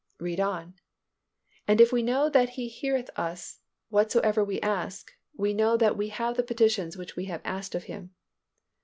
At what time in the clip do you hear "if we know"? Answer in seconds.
1.79-2.27